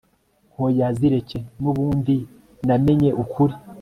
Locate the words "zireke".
0.97-1.39